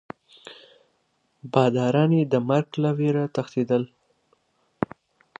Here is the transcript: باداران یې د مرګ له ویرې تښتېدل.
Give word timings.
باداران 1.53 2.11
یې 2.17 2.23
د 2.33 2.35
مرګ 2.49 2.69
له 2.83 2.89
ویرې 2.97 3.25
تښتېدل. 3.35 3.83